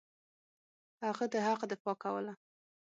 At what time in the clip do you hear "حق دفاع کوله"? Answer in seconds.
1.47-2.33